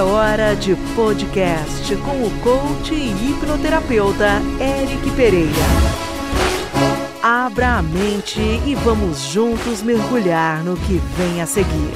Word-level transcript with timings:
É 0.00 0.02
hora 0.02 0.56
de 0.56 0.74
podcast 0.96 1.94
com 1.96 2.24
o 2.24 2.30
coach 2.40 2.94
e 2.94 3.10
hipnoterapeuta 3.10 4.40
Eric 4.58 5.10
Pereira. 5.10 5.50
Abra 7.22 7.76
a 7.76 7.82
mente 7.82 8.40
e 8.40 8.74
vamos 8.76 9.18
juntos 9.18 9.82
mergulhar 9.82 10.64
no 10.64 10.74
que 10.74 10.94
vem 11.18 11.42
a 11.42 11.46
seguir. 11.46 11.92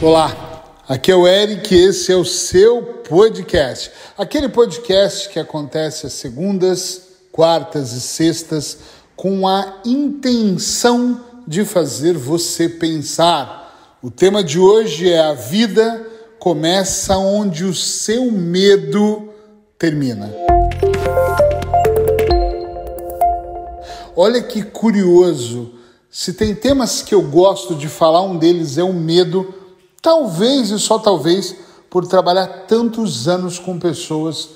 Olá, 0.00 0.64
aqui 0.88 1.12
é 1.12 1.16
o 1.16 1.28
Eric 1.28 1.74
e 1.74 1.84
esse 1.84 2.10
é 2.10 2.16
o 2.16 2.24
seu 2.24 2.82
podcast. 3.06 3.90
Aquele 4.16 4.48
podcast 4.48 5.28
que 5.28 5.38
acontece 5.38 6.06
às 6.06 6.14
segundas, 6.14 7.02
quartas 7.30 7.92
e 7.92 8.00
sextas 8.00 8.78
com 9.14 9.46
a 9.46 9.82
intenção 9.84 11.20
de 11.46 11.62
fazer 11.66 12.16
você 12.16 12.70
pensar 12.70 13.61
o 14.02 14.10
tema 14.10 14.42
de 14.42 14.58
hoje 14.58 15.08
é 15.08 15.20
a 15.20 15.32
vida 15.32 16.04
começa 16.40 17.16
onde 17.16 17.64
o 17.64 17.72
seu 17.72 18.32
medo 18.32 19.28
termina. 19.78 20.34
Olha 24.16 24.42
que 24.42 24.60
curioso. 24.64 25.74
Se 26.10 26.32
tem 26.32 26.52
temas 26.52 27.00
que 27.00 27.14
eu 27.14 27.22
gosto 27.22 27.76
de 27.76 27.88
falar, 27.88 28.22
um 28.22 28.36
deles 28.36 28.76
é 28.76 28.82
o 28.82 28.92
medo, 28.92 29.54
talvez 30.02 30.70
e 30.70 30.80
só 30.80 30.98
talvez 30.98 31.54
por 31.88 32.04
trabalhar 32.04 32.66
tantos 32.66 33.28
anos 33.28 33.60
com 33.60 33.78
pessoas 33.78 34.48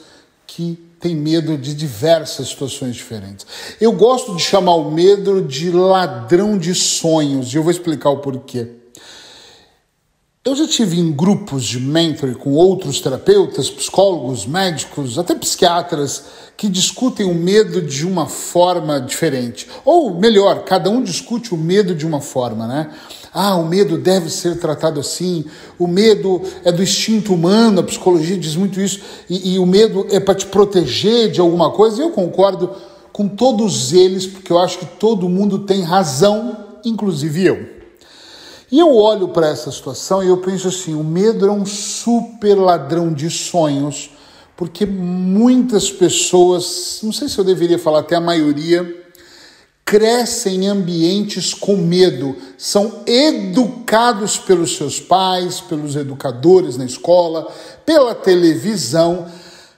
que 0.44 0.76
têm 0.98 1.14
medo 1.14 1.56
de 1.56 1.72
diversas 1.72 2.48
situações 2.48 2.96
diferentes. 2.96 3.46
Eu 3.80 3.92
gosto 3.92 4.34
de 4.34 4.42
chamar 4.42 4.74
o 4.74 4.90
medo 4.90 5.40
de 5.40 5.70
ladrão 5.70 6.58
de 6.58 6.74
sonhos 6.74 7.54
e 7.54 7.56
eu 7.56 7.62
vou 7.62 7.70
explicar 7.70 8.10
o 8.10 8.18
porquê. 8.18 8.86
Eu 10.46 10.54
já 10.54 10.64
tive 10.64 11.00
em 11.00 11.10
grupos 11.10 11.64
de 11.64 11.80
mentoring 11.80 12.34
com 12.34 12.52
outros 12.52 13.00
terapeutas, 13.00 13.68
psicólogos, 13.68 14.46
médicos, 14.46 15.18
até 15.18 15.34
psiquiatras, 15.34 16.22
que 16.56 16.68
discutem 16.68 17.26
o 17.26 17.34
medo 17.34 17.82
de 17.82 18.06
uma 18.06 18.26
forma 18.26 19.00
diferente. 19.00 19.66
Ou 19.84 20.14
melhor, 20.14 20.62
cada 20.62 20.88
um 20.88 21.02
discute 21.02 21.52
o 21.52 21.56
medo 21.58 21.96
de 21.96 22.06
uma 22.06 22.20
forma, 22.20 22.64
né? 22.64 22.90
Ah, 23.34 23.56
o 23.56 23.66
medo 23.66 23.98
deve 23.98 24.30
ser 24.30 24.60
tratado 24.60 25.00
assim, 25.00 25.44
o 25.80 25.88
medo 25.88 26.40
é 26.62 26.70
do 26.70 26.80
instinto 26.80 27.34
humano, 27.34 27.80
a 27.80 27.82
psicologia 27.82 28.38
diz 28.38 28.54
muito 28.54 28.80
isso, 28.80 29.00
e, 29.28 29.54
e 29.54 29.58
o 29.58 29.66
medo 29.66 30.06
é 30.10 30.20
para 30.20 30.36
te 30.36 30.46
proteger 30.46 31.28
de 31.28 31.40
alguma 31.40 31.72
coisa, 31.72 31.98
e 31.98 32.04
eu 32.04 32.10
concordo 32.10 32.70
com 33.12 33.26
todos 33.26 33.92
eles, 33.92 34.28
porque 34.28 34.52
eu 34.52 34.60
acho 34.60 34.78
que 34.78 34.86
todo 34.86 35.28
mundo 35.28 35.66
tem 35.66 35.82
razão, 35.82 36.78
inclusive 36.84 37.44
eu. 37.44 37.75
E 38.70 38.80
eu 38.80 38.94
olho 38.96 39.28
para 39.28 39.48
essa 39.48 39.70
situação 39.70 40.22
e 40.22 40.28
eu 40.28 40.38
penso 40.38 40.68
assim: 40.68 40.94
o 40.94 41.04
medo 41.04 41.46
é 41.46 41.50
um 41.50 41.64
super 41.64 42.54
ladrão 42.54 43.12
de 43.12 43.30
sonhos, 43.30 44.10
porque 44.56 44.84
muitas 44.84 45.90
pessoas, 45.90 47.00
não 47.02 47.12
sei 47.12 47.28
se 47.28 47.38
eu 47.38 47.44
deveria 47.44 47.78
falar 47.78 48.00
até 48.00 48.16
a 48.16 48.20
maioria, 48.20 49.04
crescem 49.84 50.64
em 50.64 50.66
ambientes 50.66 51.54
com 51.54 51.76
medo, 51.76 52.34
são 52.58 53.04
educados 53.06 54.36
pelos 54.36 54.76
seus 54.76 54.98
pais, 54.98 55.60
pelos 55.60 55.94
educadores 55.94 56.76
na 56.76 56.84
escola, 56.84 57.46
pela 57.84 58.12
televisão 58.12 59.26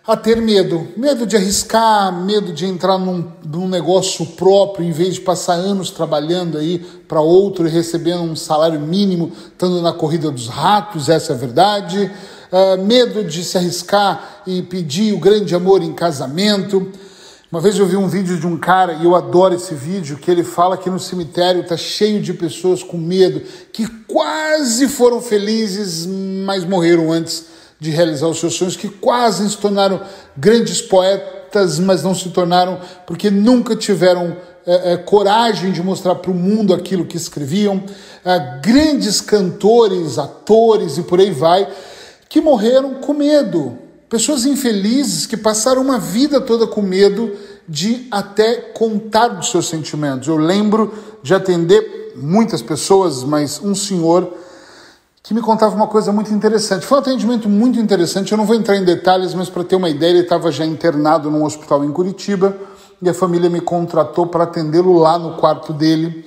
a 0.08 0.16
ter 0.16 0.40
medo. 0.40 0.88
Medo 0.96 1.26
de 1.26 1.36
arriscar, 1.36 2.10
medo 2.10 2.50
de 2.50 2.64
entrar 2.64 2.96
num, 2.96 3.30
num 3.44 3.68
negócio 3.68 4.24
próprio, 4.24 4.86
em 4.86 4.90
vez 4.90 5.16
de 5.16 5.20
passar 5.20 5.52
anos 5.52 5.90
trabalhando 5.90 6.56
aí 6.56 6.78
para 7.06 7.20
outro 7.20 7.66
e 7.66 7.70
recebendo 7.70 8.22
um 8.22 8.34
salário 8.34 8.80
mínimo, 8.80 9.30
estando 9.52 9.82
na 9.82 9.92
corrida 9.92 10.30
dos 10.30 10.48
ratos, 10.48 11.10
essa 11.10 11.34
é 11.34 11.36
a 11.36 11.38
verdade. 11.38 12.10
Uh, 12.50 12.82
medo 12.82 13.22
de 13.22 13.44
se 13.44 13.58
arriscar 13.58 14.42
e 14.46 14.62
pedir 14.62 15.12
o 15.12 15.20
grande 15.20 15.54
amor 15.54 15.82
em 15.82 15.92
casamento. 15.92 16.90
Uma 17.52 17.60
vez 17.60 17.78
eu 17.78 17.86
vi 17.86 17.96
um 17.96 18.08
vídeo 18.08 18.40
de 18.40 18.46
um 18.46 18.56
cara, 18.56 18.94
e 18.94 19.04
eu 19.04 19.14
adoro 19.14 19.54
esse 19.54 19.74
vídeo, 19.74 20.16
que 20.16 20.30
ele 20.30 20.42
fala 20.42 20.78
que 20.78 20.88
no 20.88 20.98
cemitério 20.98 21.60
está 21.60 21.76
cheio 21.76 22.22
de 22.22 22.32
pessoas 22.32 22.82
com 22.82 22.96
medo, 22.96 23.42
que 23.70 23.86
quase 24.06 24.88
foram 24.88 25.20
felizes, 25.20 26.06
mas 26.06 26.64
morreram 26.64 27.12
antes 27.12 27.57
de 27.80 27.90
realizar 27.90 28.26
os 28.26 28.40
seus 28.40 28.54
sonhos, 28.54 28.76
que 28.76 28.88
quase 28.88 29.48
se 29.48 29.56
tornaram 29.56 30.00
grandes 30.36 30.82
poetas, 30.82 31.78
mas 31.78 32.02
não 32.02 32.14
se 32.14 32.28
tornaram 32.30 32.80
porque 33.06 33.30
nunca 33.30 33.76
tiveram 33.76 34.36
é, 34.66 34.92
é, 34.92 34.96
coragem 34.96 35.72
de 35.72 35.82
mostrar 35.82 36.16
para 36.16 36.30
o 36.30 36.34
mundo 36.34 36.74
aquilo 36.74 37.06
que 37.06 37.16
escreviam. 37.16 37.82
É, 38.24 38.60
grandes 38.60 39.20
cantores, 39.20 40.18
atores 40.18 40.98
e 40.98 41.02
por 41.02 41.20
aí 41.20 41.30
vai, 41.30 41.68
que 42.28 42.40
morreram 42.40 42.94
com 42.94 43.14
medo. 43.14 43.78
Pessoas 44.08 44.44
infelizes 44.44 45.26
que 45.26 45.36
passaram 45.36 45.82
uma 45.82 45.98
vida 45.98 46.40
toda 46.40 46.66
com 46.66 46.82
medo 46.82 47.34
de 47.68 48.06
até 48.10 48.56
contar 48.56 49.28
dos 49.28 49.50
seus 49.50 49.68
sentimentos. 49.68 50.26
Eu 50.26 50.36
lembro 50.36 50.92
de 51.22 51.34
atender 51.34 52.14
muitas 52.16 52.62
pessoas, 52.62 53.22
mas 53.22 53.60
um 53.62 53.74
senhor 53.74 54.32
que 55.28 55.34
me 55.34 55.42
contava 55.42 55.76
uma 55.76 55.86
coisa 55.86 56.10
muito 56.10 56.32
interessante. 56.32 56.86
Foi 56.86 56.96
um 56.96 57.00
atendimento 57.02 57.50
muito 57.50 57.78
interessante. 57.78 58.32
Eu 58.32 58.38
não 58.38 58.46
vou 58.46 58.56
entrar 58.56 58.76
em 58.76 58.82
detalhes, 58.82 59.34
mas 59.34 59.50
para 59.50 59.62
ter 59.62 59.76
uma 59.76 59.90
ideia, 59.90 60.08
ele 60.08 60.20
estava 60.20 60.50
já 60.50 60.64
internado 60.64 61.30
num 61.30 61.44
hospital 61.44 61.84
em 61.84 61.92
Curitiba 61.92 62.56
e 63.02 63.10
a 63.10 63.12
família 63.12 63.50
me 63.50 63.60
contratou 63.60 64.26
para 64.26 64.44
atendê-lo 64.44 64.94
lá 64.94 65.18
no 65.18 65.36
quarto 65.36 65.70
dele. 65.70 66.24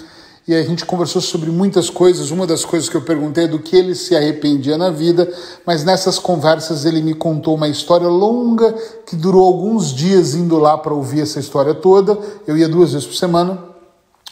E 0.47 0.53
a 0.53 0.61
gente 0.61 0.85
conversou 0.85 1.19
sobre 1.19 1.49
muitas 1.49 1.89
coisas. 1.89 2.29
Uma 2.29 2.45
das 2.45 2.63
coisas 2.63 2.87
que 2.87 2.95
eu 2.95 3.01
perguntei 3.01 3.45
é 3.45 3.47
do 3.47 3.57
que 3.57 3.75
ele 3.75 3.95
se 3.95 4.15
arrependia 4.15 4.77
na 4.77 4.91
vida, 4.91 5.27
mas 5.65 5.83
nessas 5.83 6.19
conversas 6.19 6.85
ele 6.85 7.01
me 7.01 7.15
contou 7.15 7.55
uma 7.55 7.67
história 7.67 8.07
longa 8.07 8.71
que 9.07 9.15
durou 9.15 9.47
alguns 9.47 9.91
dias 9.95 10.35
indo 10.35 10.59
lá 10.59 10.77
para 10.77 10.93
ouvir 10.93 11.21
essa 11.21 11.39
história 11.39 11.73
toda. 11.73 12.19
Eu 12.45 12.55
ia 12.55 12.69
duas 12.69 12.93
vezes 12.93 13.07
por 13.07 13.15
semana, 13.15 13.63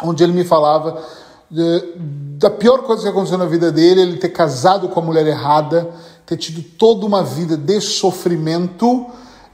onde 0.03 0.23
ele 0.23 0.33
me 0.33 0.43
falava 0.43 1.01
da 2.39 2.49
pior 2.49 2.83
coisa 2.83 3.03
que 3.03 3.09
aconteceu 3.09 3.37
na 3.37 3.45
vida 3.45 3.69
dele, 3.69 4.01
ele 4.01 4.15
ter 4.15 4.29
casado 4.29 4.87
com 4.87 4.97
a 5.01 5.03
mulher 5.03 5.27
errada, 5.27 5.89
ter 6.25 6.37
tido 6.37 6.63
toda 6.63 7.05
uma 7.05 7.21
vida 7.21 7.57
de 7.57 7.81
sofrimento 7.81 9.07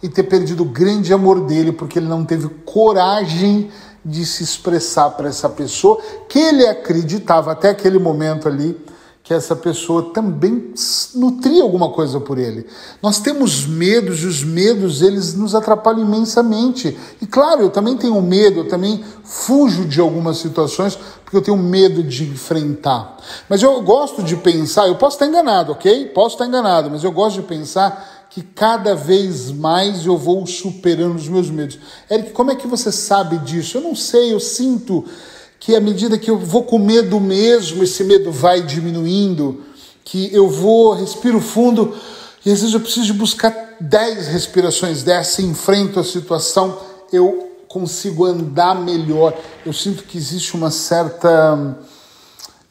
e 0.03 0.07
ter 0.07 0.21
perdido 0.21 0.61
o 0.61 0.67
grande 0.67 1.11
amor 1.11 1.41
dele 1.41 1.71
porque 1.71 1.97
ele 1.97 2.07
não 2.07 2.23
teve 2.23 2.47
coragem 2.63 3.71
de 4.05 4.23
se 4.23 4.43
expressar 4.43 5.09
para 5.11 5.27
essa 5.27 5.49
pessoa 5.49 5.99
que 6.29 6.37
ele 6.37 6.67
acreditava 6.67 7.53
até 7.53 7.71
aquele 7.71 7.97
momento 7.97 8.47
ali 8.47 8.79
que 9.25 9.33
essa 9.33 9.55
pessoa 9.55 10.11
também 10.13 10.71
nutria 11.15 11.63
alguma 11.63 11.89
coisa 11.89 12.19
por 12.19 12.37
ele. 12.37 12.67
Nós 13.01 13.19
temos 13.19 13.65
medos 13.65 14.21
e 14.21 14.27
os 14.27 14.43
medos 14.43 15.01
eles 15.01 15.33
nos 15.33 15.55
atrapalham 15.55 16.05
imensamente. 16.05 16.95
E 17.19 17.25
claro, 17.25 17.63
eu 17.63 17.71
também 17.71 17.97
tenho 17.97 18.21
medo, 18.21 18.59
eu 18.59 18.67
também 18.67 19.03
fujo 19.23 19.85
de 19.85 19.99
algumas 19.99 20.37
situações 20.37 20.95
porque 21.23 21.35
eu 21.35 21.41
tenho 21.41 21.57
medo 21.57 22.03
de 22.03 22.23
enfrentar. 22.25 23.17
Mas 23.49 23.63
eu 23.63 23.81
gosto 23.81 24.21
de 24.21 24.35
pensar, 24.35 24.87
eu 24.87 24.95
posso 24.95 25.15
estar 25.15 25.25
enganado, 25.25 25.71
ok? 25.71 26.05
Posso 26.13 26.35
estar 26.35 26.45
enganado, 26.45 26.91
mas 26.91 27.03
eu 27.03 27.11
gosto 27.11 27.41
de 27.41 27.47
pensar 27.47 28.27
que 28.29 28.43
cada 28.43 28.93
vez 28.93 29.49
mais 29.49 30.05
eu 30.05 30.19
vou 30.19 30.45
superando 30.45 31.15
os 31.15 31.27
meus 31.27 31.49
medos. 31.49 31.79
Eric, 32.11 32.31
como 32.31 32.51
é 32.51 32.55
que 32.55 32.67
você 32.67 32.91
sabe 32.91 33.39
disso? 33.39 33.77
Eu 33.77 33.81
não 33.81 33.95
sei, 33.95 34.31
eu 34.31 34.39
sinto 34.39 35.03
que 35.65 35.75
à 35.75 35.81
medida 35.81 36.15
que 36.15 36.29
eu 36.29 36.37
vou 36.37 36.61
com 36.61 36.77
medo 36.77 37.19
mesmo, 37.19 37.83
esse 37.83 38.03
medo 38.03 38.31
vai 38.31 38.61
diminuindo, 38.61 39.63
que 40.03 40.29
eu 40.31 40.47
vou, 40.47 40.93
respiro 40.93 41.41
fundo, 41.41 41.91
e 42.45 42.51
às 42.51 42.59
vezes 42.59 42.75
eu 42.75 42.79
preciso 42.79 43.15
buscar 43.15 43.75
10 43.81 44.27
respirações 44.27 45.01
dessa, 45.01 45.41
enfrento 45.41 45.99
a 45.99 46.03
situação, 46.03 46.77
eu 47.11 47.49
consigo 47.67 48.25
andar 48.25 48.75
melhor. 48.75 49.35
Eu 49.65 49.73
sinto 49.73 50.03
que 50.03 50.19
existe 50.19 50.55
uma 50.55 50.69
certa. 50.69 51.75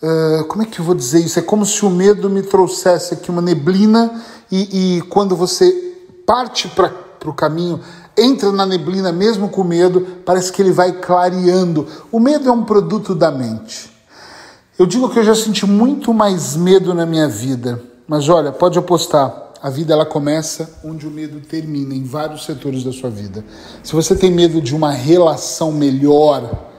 Uh, 0.01 0.45
como 0.45 0.63
é 0.63 0.67
que 0.67 0.79
eu 0.79 0.85
vou 0.85 0.95
dizer 0.95 1.19
isso? 1.19 1.37
É 1.37 1.43
como 1.43 1.67
se 1.67 1.85
o 1.85 1.91
medo 1.91 2.31
me 2.31 2.45
trouxesse 2.45 3.15
aqui 3.15 3.29
uma 3.29 3.43
neblina, 3.43 4.23
e, 4.53 4.99
e 4.99 5.03
quando 5.03 5.35
você 5.35 5.97
parte 6.25 6.69
para 6.69 6.91
o 7.31 7.35
caminho 7.35 7.81
entra 8.17 8.53
na 8.53 8.65
neblina 8.65 9.13
mesmo 9.13 9.49
com 9.49 9.65
medo, 9.65 10.01
parece 10.25 10.53
que 10.53 10.63
ele 10.63 10.73
vai 10.73 10.93
clareando. 10.93 11.87
O 12.11 12.21
medo 12.21 12.49
é 12.49 12.53
um 12.53 12.65
produto 12.65 13.15
da 13.15 13.31
mente. 13.31 13.91
Eu 14.79 14.87
digo 14.87 15.09
que 15.09 15.19
eu 15.19 15.25
já 15.25 15.35
senti 15.35 15.67
muito 15.67 16.13
mais 16.13 16.57
medo 16.57 16.93
na 16.95 17.07
minha 17.07 17.29
vida, 17.29 17.81
mas 18.09 18.29
olha, 18.29 18.51
pode 18.51 18.79
apostar, 18.79 19.53
a 19.63 19.71
vida 19.71 19.95
ela 19.95 20.05
começa 20.05 20.79
onde 20.85 21.07
o 21.07 21.11
medo 21.11 21.41
termina, 21.41 21.95
em 21.95 22.05
vários 22.05 22.45
setores 22.45 22.85
da 22.85 22.93
sua 22.93 23.09
vida. 23.09 23.45
Se 23.83 23.95
você 23.95 24.15
tem 24.15 24.31
medo 24.31 24.61
de 24.61 24.75
uma 24.75 24.91
relação 24.91 25.73
melhor, 25.73 26.73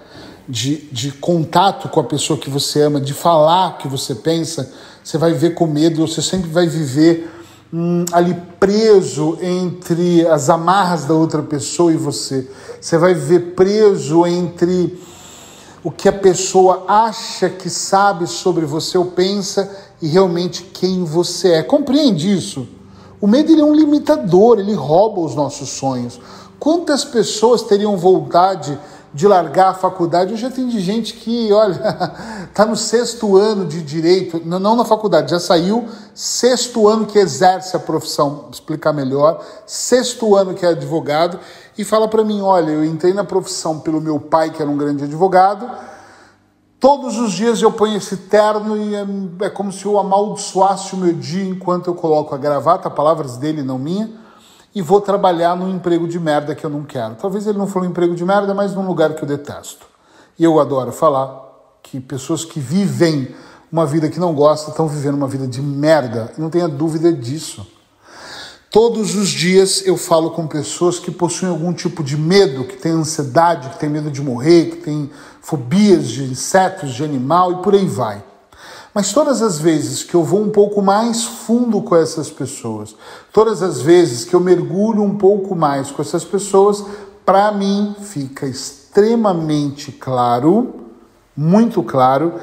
de, 0.48 0.88
de 0.92 1.12
contato 1.12 1.90
com 1.90 2.00
a 2.00 2.04
pessoa 2.04 2.38
que 2.38 2.50
você 2.50 2.84
ama, 2.84 3.02
de 3.02 3.14
falar 3.14 3.70
o 3.70 3.78
que 3.78 3.88
você 3.88 4.14
pensa, 4.14 4.72
você 5.04 5.18
vai 5.18 5.32
viver 5.32 5.52
com 5.52 5.66
medo, 5.66 6.06
você 6.06 6.22
sempre 6.22 6.50
vai 6.50 6.68
viver 6.68 7.30
hum, 7.74 8.06
ali 8.12 8.36
preso 8.60 9.38
entre 9.42 10.28
as 10.28 10.50
amarras 10.50 11.06
da 11.06 11.14
outra 11.14 11.42
pessoa 11.44 11.92
e 11.92 11.98
você. 11.98 12.50
Você 12.80 12.98
vai 12.98 13.14
viver 13.14 13.54
preso 13.56 14.26
entre 14.26 15.00
o 15.84 15.92
que 15.92 16.10
a 16.10 16.14
pessoa 16.14 16.86
acha 16.88 17.50
que 17.50 17.70
sabe 17.70 18.26
sobre 18.26 18.66
você 18.66 18.98
ou 18.98 19.06
pensa 19.06 19.70
e 20.02 20.08
realmente 20.08 20.64
quem 20.64 21.04
você 21.04 21.54
é. 21.54 21.64
Compreende 21.64 22.36
isso? 22.36 22.68
O 23.22 23.28
medo 23.28 23.52
ele 23.52 23.62
é 23.62 23.66
um 23.66 23.74
limitador, 23.74 24.60
ele 24.60 24.74
rouba 24.74 25.22
os 25.22 25.36
nossos 25.36 25.70
sonhos. 25.70 26.20
Quantas 26.60 27.06
pessoas 27.06 27.62
teriam 27.62 27.98
vontade 27.98 28.72
de 28.72 28.80
largar 29.24 29.70
a 29.70 29.74
faculdade? 29.74 30.32
Eu 30.32 30.38
já 30.38 30.52
tenho 30.52 30.68
de 30.68 30.80
gente 30.82 31.14
que, 31.14 31.54
olha, 31.54 31.80
está 32.50 32.66
no 32.68 32.76
sexto 32.76 33.38
ano 33.38 33.66
de 33.66 33.82
direito, 33.82 34.42
não 34.44 34.76
na 34.76 34.84
faculdade, 34.84 35.32
já 35.32 35.40
saiu, 35.40 35.88
sexto 36.14 36.88
ano 36.88 37.06
que 37.06 37.18
exerce 37.18 37.78
a 37.78 37.80
profissão, 37.80 38.50
explicar 38.52 38.92
melhor, 38.92 39.42
sexto 39.66 40.36
ano 40.36 40.54
que 40.54 40.66
é 40.66 40.70
advogado, 40.70 41.40
e 41.78 41.86
fala 41.86 42.08
para 42.08 42.24
mim: 42.24 42.42
olha, 42.42 42.72
eu 42.72 42.84
entrei 42.84 43.14
na 43.14 43.24
profissão 43.24 43.80
pelo 43.80 44.02
meu 44.02 44.20
pai, 44.20 44.50
que 44.52 44.62
era 44.62 44.70
um 44.70 44.78
grande 44.78 45.06
advogado. 45.06 45.70
Todos 46.80 47.18
os 47.18 47.32
dias 47.32 47.62
eu 47.62 47.72
ponho 47.72 47.98
esse 47.98 48.18
terno 48.18 48.78
e 48.78 48.96
é, 48.96 49.06
é, 49.46 49.50
como 49.50 49.72
se 49.72 49.86
eu 49.86 49.98
amaldiçoasse 49.98 50.94
o 50.94 50.98
meu 50.98 51.14
dia 51.14 51.44
enquanto 51.44 51.88
eu 51.88 51.96
coloco 51.96 52.36
a 52.36 52.38
gravata, 52.38 52.90
palavras 52.90 53.38
dele, 53.38 53.64
não 53.64 53.80
minha, 53.80 54.12
e 54.76 54.82
vou 54.82 55.00
trabalhar 55.00 55.56
num 55.56 55.74
emprego 55.74 56.06
de 56.06 56.20
merda 56.20 56.54
que 56.54 56.66
eu 56.66 56.70
não 56.70 56.84
quero. 56.84 57.16
Talvez 57.16 57.48
ele 57.48 57.58
não 57.58 57.66
falou 57.66 57.88
um 57.88 57.92
emprego 57.92 58.14
de 58.14 58.26
merda, 58.26 58.54
mas 58.54 58.76
num 58.76 58.86
lugar 58.86 59.16
que 59.16 59.24
eu 59.24 59.28
detesto. 59.28 59.88
E 60.38 60.44
eu 60.44 60.60
adoro 60.60 60.92
falar 60.92 61.44
que 61.82 61.98
pessoas 62.02 62.44
que 62.44 62.60
vivem 62.60 63.34
uma 63.72 63.86
vida 63.86 64.10
que 64.10 64.20
não 64.20 64.34
gostam 64.34 64.72
estão 64.72 64.86
vivendo 64.86 65.16
uma 65.16 65.30
vida 65.30 65.48
de 65.48 65.62
merda. 65.62 66.34
Não 66.38 66.50
tenha 66.50 66.68
dúvida 66.68 67.14
disso. 67.14 67.66
Todos 68.70 69.16
os 69.16 69.30
dias 69.30 69.88
eu 69.88 69.96
falo 69.96 70.32
com 70.32 70.46
pessoas 70.46 71.00
que 71.00 71.10
possuem 71.10 71.50
algum 71.50 71.72
tipo 71.72 72.04
de 72.04 72.18
medo, 72.18 72.66
que 72.66 72.76
têm 72.76 72.92
ansiedade, 72.92 73.70
que 73.70 73.80
têm 73.80 73.88
medo 73.88 74.12
de 74.12 74.22
morrer, 74.22 74.72
que 74.72 74.78
têm 74.78 75.10
fobias 75.40 76.10
de 76.10 76.26
insetos, 76.26 76.94
de 76.94 77.02
animal 77.02 77.54
e 77.54 77.56
por 77.64 77.74
aí 77.74 77.86
vai. 77.86 78.22
Mas 78.96 79.12
todas 79.12 79.42
as 79.42 79.60
vezes 79.60 80.04
que 80.04 80.16
eu 80.16 80.24
vou 80.24 80.42
um 80.42 80.50
pouco 80.50 80.82
mais 80.82 81.26
fundo 81.26 81.82
com 81.82 81.98
essas 81.98 82.30
pessoas, 82.30 82.96
todas 83.34 83.62
as 83.62 83.82
vezes 83.82 84.24
que 84.24 84.34
eu 84.34 84.40
mergulho 84.40 85.04
um 85.04 85.18
pouco 85.18 85.54
mais 85.54 85.92
com 85.92 86.02
essas 86.02 86.24
pessoas, 86.24 86.82
para 87.26 87.52
mim 87.52 87.94
fica 88.00 88.48
extremamente 88.48 89.92
claro, 89.92 90.76
muito 91.36 91.84
claro, 91.84 92.36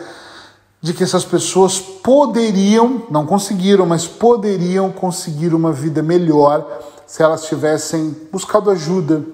de 0.78 0.92
que 0.92 1.02
essas 1.02 1.24
pessoas 1.24 1.78
poderiam, 1.80 3.04
não 3.10 3.24
conseguiram, 3.24 3.86
mas 3.86 4.06
poderiam 4.06 4.92
conseguir 4.92 5.54
uma 5.54 5.72
vida 5.72 6.02
melhor 6.02 6.82
se 7.06 7.22
elas 7.22 7.44
tivessem 7.44 8.14
buscado 8.30 8.68
ajuda, 8.68 9.24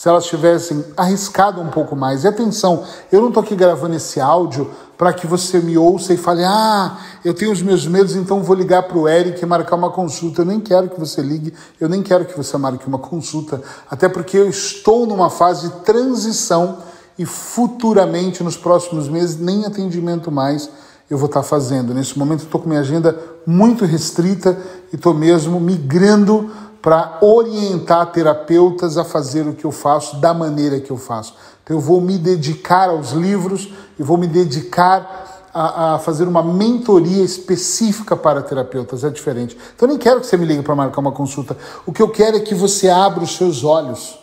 se 0.00 0.08
elas 0.08 0.24
tivessem 0.24 0.82
arriscado 0.96 1.60
um 1.60 1.68
pouco 1.68 1.94
mais. 1.94 2.24
E 2.24 2.26
atenção, 2.26 2.84
eu 3.12 3.20
não 3.20 3.28
estou 3.28 3.42
aqui 3.42 3.54
gravando 3.54 3.94
esse 3.96 4.18
áudio 4.18 4.70
para 4.96 5.12
que 5.12 5.26
você 5.26 5.60
me 5.60 5.76
ouça 5.76 6.14
e 6.14 6.16
fale: 6.16 6.42
ah, 6.42 6.96
eu 7.22 7.34
tenho 7.34 7.52
os 7.52 7.60
meus 7.60 7.86
medos, 7.86 8.16
então 8.16 8.42
vou 8.42 8.56
ligar 8.56 8.84
para 8.84 8.96
o 8.96 9.06
Eric 9.06 9.42
e 9.42 9.46
marcar 9.46 9.76
uma 9.76 9.90
consulta. 9.90 10.40
Eu 10.40 10.46
nem 10.46 10.58
quero 10.58 10.88
que 10.88 10.98
você 10.98 11.20
ligue, 11.20 11.52
eu 11.78 11.86
nem 11.86 12.02
quero 12.02 12.24
que 12.24 12.34
você 12.34 12.56
marque 12.56 12.88
uma 12.88 12.98
consulta, 12.98 13.60
até 13.90 14.08
porque 14.08 14.38
eu 14.38 14.48
estou 14.48 15.06
numa 15.06 15.28
fase 15.28 15.68
de 15.68 15.74
transição 15.80 16.78
e 17.18 17.26
futuramente, 17.26 18.42
nos 18.42 18.56
próximos 18.56 19.06
meses, 19.06 19.38
nem 19.38 19.66
atendimento 19.66 20.32
mais 20.32 20.70
eu 21.10 21.18
vou 21.18 21.26
estar 21.26 21.42
fazendo. 21.42 21.92
Nesse 21.92 22.18
momento, 22.18 22.44
estou 22.44 22.58
com 22.58 22.70
minha 22.70 22.80
agenda 22.80 23.18
muito 23.46 23.84
restrita 23.84 24.56
e 24.90 24.96
estou 24.96 25.12
mesmo 25.12 25.60
migrando 25.60 26.50
para 26.82 27.18
orientar 27.20 28.10
terapeutas 28.12 28.96
a 28.96 29.04
fazer 29.04 29.46
o 29.46 29.54
que 29.54 29.64
eu 29.64 29.72
faço 29.72 30.16
da 30.16 30.32
maneira 30.32 30.80
que 30.80 30.90
eu 30.90 30.96
faço. 30.96 31.34
Então, 31.62 31.76
eu 31.76 31.80
vou 31.80 32.00
me 32.00 32.16
dedicar 32.16 32.88
aos 32.88 33.10
livros 33.10 33.72
e 33.98 34.02
vou 34.02 34.16
me 34.16 34.26
dedicar 34.26 35.48
a, 35.52 35.94
a, 35.94 35.98
fazer 35.98 36.26
uma 36.26 36.42
mentoria 36.42 37.22
específica 37.22 38.16
para 38.16 38.42
terapeutas. 38.42 39.04
É 39.04 39.10
diferente. 39.10 39.56
Então, 39.74 39.86
eu 39.86 39.90
nem 39.90 39.98
quero 39.98 40.20
que 40.20 40.26
você 40.26 40.36
me 40.36 40.46
ligue 40.46 40.62
para 40.62 40.74
marcar 40.74 41.00
uma 41.00 41.12
consulta. 41.12 41.56
O 41.84 41.92
que 41.92 42.00
eu 42.02 42.08
quero 42.08 42.36
é 42.36 42.40
que 42.40 42.54
você 42.54 42.88
abra 42.88 43.22
os 43.22 43.36
seus 43.36 43.62
olhos. 43.62 44.18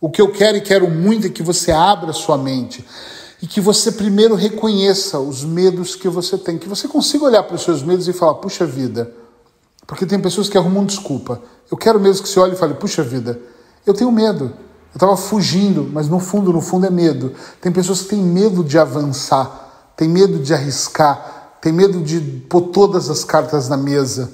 O 0.00 0.08
que 0.08 0.22
eu 0.22 0.32
quero 0.32 0.56
e 0.56 0.60
quero 0.60 0.88
muito 0.88 1.26
é 1.26 1.30
que 1.30 1.42
você 1.42 1.72
abra 1.72 2.10
a 2.10 2.14
sua 2.14 2.38
mente 2.38 2.84
e 3.42 3.46
que 3.46 3.60
você 3.60 3.92
primeiro 3.92 4.34
reconheça 4.34 5.18
os 5.18 5.44
medos 5.44 5.94
que 5.94 6.08
você 6.08 6.36
tem, 6.38 6.58
que 6.58 6.68
você 6.68 6.88
consiga 6.88 7.24
olhar 7.24 7.42
para 7.42 7.56
os 7.56 7.62
seus 7.62 7.82
medos 7.82 8.08
e 8.08 8.12
falar: 8.12 8.34
puxa 8.34 8.64
vida, 8.64 9.12
porque 9.88 10.04
tem 10.04 10.20
pessoas 10.20 10.50
que 10.50 10.58
arrumam 10.58 10.84
desculpa. 10.84 11.40
Eu 11.70 11.76
quero 11.76 11.98
mesmo 11.98 12.22
que 12.22 12.28
você 12.28 12.38
olhe 12.38 12.52
e 12.52 12.58
fale: 12.58 12.74
puxa 12.74 13.02
vida, 13.02 13.40
eu 13.86 13.94
tenho 13.94 14.12
medo. 14.12 14.52
Eu 14.92 14.96
estava 14.96 15.16
fugindo, 15.16 15.88
mas 15.90 16.08
no 16.08 16.20
fundo, 16.20 16.52
no 16.52 16.60
fundo 16.60 16.86
é 16.86 16.90
medo. 16.90 17.32
Tem 17.60 17.72
pessoas 17.72 18.02
que 18.02 18.08
têm 18.08 18.22
medo 18.22 18.62
de 18.62 18.78
avançar, 18.78 19.92
têm 19.96 20.08
medo 20.08 20.38
de 20.38 20.52
arriscar, 20.52 21.56
têm 21.60 21.72
medo 21.72 22.02
de 22.02 22.20
pôr 22.20 22.68
todas 22.68 23.08
as 23.08 23.24
cartas 23.24 23.68
na 23.68 23.78
mesa. 23.78 24.30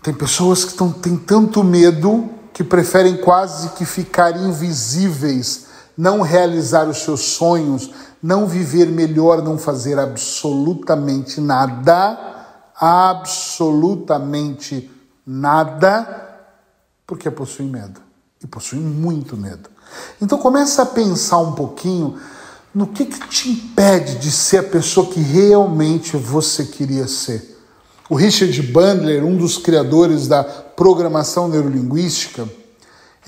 Tem 0.00 0.14
pessoas 0.14 0.64
que 0.64 0.74
tão, 0.74 0.92
têm 0.92 1.16
tanto 1.16 1.64
medo 1.64 2.28
que 2.52 2.62
preferem 2.62 3.16
quase 3.16 3.70
que 3.70 3.84
ficar 3.84 4.36
invisíveis, 4.36 5.66
não 5.96 6.20
realizar 6.20 6.88
os 6.88 6.98
seus 6.98 7.20
sonhos, 7.20 7.90
não 8.22 8.46
viver 8.46 8.86
melhor, 8.86 9.42
não 9.42 9.58
fazer 9.58 9.98
absolutamente 9.98 11.40
nada, 11.40 12.27
absolutamente 12.78 14.90
nada, 15.26 16.46
porque 17.06 17.30
possuem 17.30 17.68
medo. 17.68 18.00
E 18.42 18.46
possuem 18.46 18.80
muito 18.80 19.36
medo. 19.36 19.68
Então 20.20 20.38
começa 20.38 20.82
a 20.82 20.86
pensar 20.86 21.38
um 21.38 21.52
pouquinho 21.52 22.18
no 22.74 22.86
que, 22.86 23.04
que 23.04 23.28
te 23.28 23.50
impede 23.50 24.16
de 24.16 24.30
ser 24.30 24.58
a 24.58 24.62
pessoa 24.62 25.08
que 25.08 25.20
realmente 25.20 26.16
você 26.16 26.64
queria 26.64 27.08
ser. 27.08 27.58
O 28.08 28.14
Richard 28.14 28.62
Bandler, 28.62 29.24
um 29.24 29.36
dos 29.36 29.58
criadores 29.58 30.28
da 30.28 30.44
programação 30.44 31.48
neurolinguística, 31.48 32.48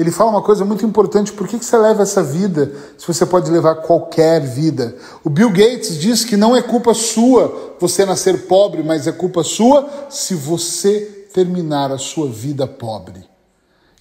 ele 0.00 0.10
fala 0.10 0.30
uma 0.30 0.42
coisa 0.42 0.64
muito 0.64 0.86
importante: 0.86 1.30
por 1.32 1.46
que, 1.46 1.58
que 1.58 1.64
você 1.64 1.76
leva 1.76 2.02
essa 2.02 2.22
vida 2.22 2.72
se 2.96 3.06
você 3.06 3.26
pode 3.26 3.50
levar 3.50 3.76
qualquer 3.76 4.40
vida? 4.40 4.96
O 5.22 5.28
Bill 5.28 5.50
Gates 5.50 5.98
diz 5.98 6.24
que 6.24 6.38
não 6.38 6.56
é 6.56 6.62
culpa 6.62 6.94
sua 6.94 7.74
você 7.78 8.06
nascer 8.06 8.46
pobre, 8.46 8.82
mas 8.82 9.06
é 9.06 9.12
culpa 9.12 9.44
sua 9.44 9.86
se 10.08 10.34
você 10.34 11.28
terminar 11.34 11.92
a 11.92 11.98
sua 11.98 12.28
vida 12.28 12.66
pobre. 12.66 13.28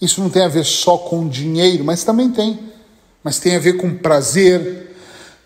Isso 0.01 0.21
não 0.21 0.29
tem 0.29 0.43
a 0.43 0.47
ver 0.47 0.63
só 0.63 0.97
com 0.97 1.27
dinheiro, 1.27 1.83
mas 1.83 2.05
também 2.05 2.31
tem. 2.31 2.57
Mas 3.21 3.37
tem 3.37 3.57
a 3.57 3.59
ver 3.59 3.73
com 3.73 3.93
prazer, 3.93 4.95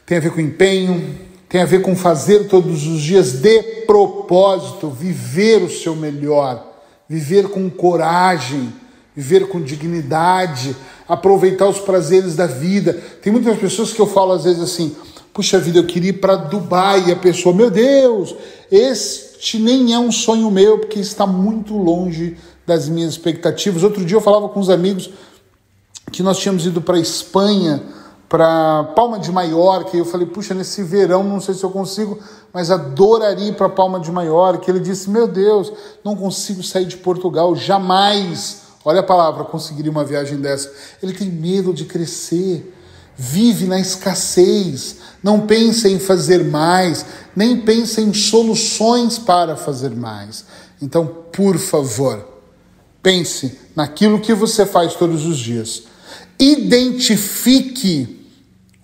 tem 0.06 0.20
a 0.20 0.22
ver 0.22 0.32
com 0.32 0.40
empenho, 0.40 1.18
tem 1.50 1.64
a 1.64 1.66
ver 1.66 1.82
com 1.82 1.96
fazer 1.96 2.48
todos 2.48 2.86
os 2.86 3.02
dias 3.02 3.34
de 3.34 3.64
propósito, 3.88 4.88
viver 4.88 5.64
o 5.64 5.70
seu 5.70 5.96
melhor, 5.96 6.64
viver 7.10 7.50
com 7.50 7.68
coragem 7.72 8.72
viver 9.16 9.48
com 9.48 9.62
dignidade, 9.62 10.76
aproveitar 11.08 11.68
os 11.68 11.80
prazeres 11.80 12.36
da 12.36 12.48
vida. 12.48 12.94
Tem 13.22 13.32
muitas 13.32 13.58
pessoas 13.58 13.94
que 13.94 14.00
eu 14.00 14.08
falo 14.08 14.34
às 14.34 14.44
vezes 14.44 14.62
assim: 14.62 14.96
puxa 15.34 15.60
vida, 15.60 15.80
eu 15.80 15.86
queria 15.86 16.10
ir 16.10 16.20
para 16.20 16.36
Dubai. 16.36 17.08
E 17.08 17.12
a 17.12 17.16
pessoa, 17.16 17.56
meu 17.56 17.70
Deus, 17.70 18.36
este 18.72 19.60
nem 19.60 19.94
é 19.94 20.00
um 20.00 20.12
sonho 20.12 20.50
meu, 20.50 20.80
porque 20.80 21.00
está 21.00 21.26
muito 21.26 21.78
longe 21.78 22.38
das 22.66 22.88
minhas 22.88 23.12
expectativas. 23.12 23.84
Outro 23.84 24.06
dia 24.06 24.18
eu 24.18 24.22
falava 24.22 24.50
com 24.50 24.60
os 24.60 24.70
amigos 24.70 25.10
que 26.12 26.24
nós 26.24 26.38
tínhamos 26.38 26.66
ido 26.66 26.82
para 26.82 27.00
Espanha, 27.00 27.82
para 28.30 28.84
Palma 28.96 29.20
de 29.20 29.32
Maiorca, 29.32 29.96
e 29.96 30.00
eu 30.00 30.06
falei, 30.06 30.26
puxa, 30.26 30.54
nesse 30.54 30.82
verão 30.84 31.24
não 31.24 31.40
sei 31.40 31.54
se 31.54 31.64
eu 31.64 31.70
consigo, 31.70 32.18
mas 32.52 32.72
adoraria 32.72 33.50
ir 33.50 33.56
para 33.56 33.70
Palma 33.70 34.00
de 34.00 34.12
Maiorca. 34.12 34.70
Ele 34.70 34.80
disse, 34.80 35.10
meu 35.10 35.28
Deus, 35.28 35.72
não 36.04 36.16
consigo 36.16 36.64
sair 36.64 36.86
de 36.86 36.98
Portugal, 36.98 37.56
jamais 37.56 38.63
Olha 38.86 39.00
a 39.00 39.04
palavra, 39.04 39.46
conseguiria 39.46 39.92
uma 39.92 40.04
viagem 40.04 40.38
dessa. 40.38 40.72
Ele 41.02 41.14
tem 41.14 41.30
medo 41.30 41.74
de 41.74 41.86
crescer, 41.86 42.74
vive 43.16 43.66
na 43.66 43.80
escassez, 43.80 44.98
não 45.22 45.48
pensa 45.48 45.88
em 45.88 46.00
fazer 46.00 46.44
mais, 46.44 47.06
nem 47.36 47.62
pensa 47.62 48.02
em 48.02 48.14
soluções 48.14 49.18
para 49.18 49.56
fazer 49.56 49.92
mais. 49.92 50.46
Então, 50.82 51.08
por 51.32 51.58
favor, 51.58 52.28
pense 53.02 53.58
naquilo 53.76 54.20
que 54.20 54.34
você 54.34 54.66
faz 54.66 54.96
todos 54.96 55.26
os 55.26 55.38
dias. 55.38 55.84
Identifique 56.38 58.28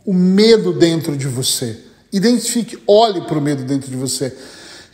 o 0.05 0.13
medo 0.13 0.71
dentro 0.71 1.17
de 1.17 1.27
você. 1.27 1.77
Identifique, 2.11 2.81
olhe 2.87 3.21
para 3.21 3.37
o 3.37 3.41
medo 3.41 3.63
dentro 3.63 3.89
de 3.89 3.97
você. 3.97 4.35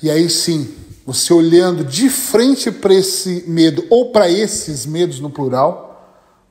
E 0.02 0.10
aí 0.10 0.30
sim, 0.30 0.74
você 1.06 1.34
olhando 1.34 1.84
de 1.84 2.10
frente 2.10 2.72
para 2.72 2.94
esse 2.94 3.44
medo, 3.48 3.86
ou 3.90 4.12
para 4.12 4.30
esses 4.30 4.86
medos 4.86 5.20
no 5.20 5.30
plural, 5.30 5.86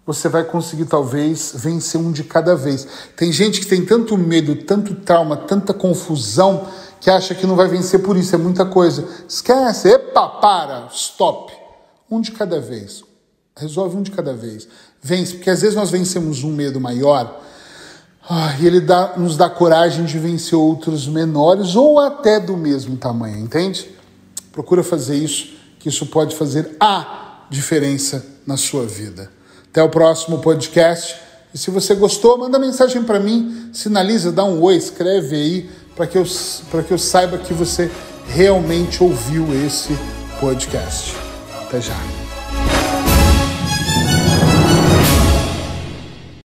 você 0.06 0.28
vai 0.28 0.44
conseguir 0.44 0.84
talvez 0.84 1.52
vencer 1.54 2.00
um 2.00 2.12
de 2.12 2.22
cada 2.22 2.54
vez. 2.54 2.86
Tem 3.16 3.32
gente 3.32 3.60
que 3.60 3.66
tem 3.66 3.84
tanto 3.84 4.16
medo, 4.16 4.54
tanto 4.54 4.94
trauma, 4.94 5.36
tanta 5.36 5.72
confusão, 5.74 6.68
que 7.00 7.10
acha 7.10 7.34
que 7.34 7.46
não 7.46 7.56
vai 7.56 7.68
vencer 7.68 8.00
por 8.00 8.16
isso, 8.16 8.34
é 8.34 8.38
muita 8.38 8.64
coisa. 8.64 9.06
Esquece, 9.28 9.88
epa, 9.88 10.28
para, 10.28 10.88
stop. 10.92 11.52
Um 12.10 12.20
de 12.20 12.32
cada 12.32 12.60
vez. 12.60 13.02
Resolve 13.56 13.96
um 13.96 14.02
de 14.02 14.10
cada 14.10 14.34
vez. 14.34 14.68
Vence, 15.02 15.34
porque 15.34 15.50
às 15.50 15.62
vezes 15.62 15.76
nós 15.76 15.90
vencemos 15.90 16.44
um 16.44 16.52
medo 16.52 16.80
maior 16.80 17.40
ah, 18.28 18.56
e 18.58 18.66
ele 18.66 18.80
dá, 18.80 19.14
nos 19.16 19.36
dá 19.36 19.50
coragem 19.50 20.04
de 20.04 20.18
vencer 20.18 20.58
outros 20.58 21.06
menores 21.06 21.76
ou 21.76 21.98
até 21.98 22.40
do 22.40 22.56
mesmo 22.56 22.96
tamanho, 22.96 23.38
entende? 23.38 23.94
Procura 24.54 24.84
fazer 24.84 25.16
isso, 25.16 25.48
que 25.80 25.88
isso 25.88 26.06
pode 26.06 26.36
fazer 26.36 26.76
a 26.78 27.44
diferença 27.50 28.24
na 28.46 28.56
sua 28.56 28.86
vida. 28.86 29.28
Até 29.68 29.82
o 29.82 29.90
próximo 29.90 30.38
podcast. 30.38 31.16
E 31.52 31.58
se 31.58 31.72
você 31.72 31.96
gostou, 31.96 32.38
manda 32.38 32.56
mensagem 32.56 33.02
para 33.02 33.18
mim, 33.18 33.70
sinaliza, 33.72 34.30
dá 34.30 34.44
um 34.44 34.62
oi, 34.62 34.76
escreve 34.76 35.34
aí 35.34 35.70
para 35.96 36.06
que, 36.06 36.16
eu, 36.16 36.24
que 36.86 36.92
eu 36.92 36.98
saiba 36.98 37.36
que 37.36 37.52
você 37.52 37.90
realmente 38.28 39.02
ouviu 39.02 39.44
esse 39.66 39.98
podcast. 40.40 41.16
Até 41.66 41.80
já. 41.80 42.23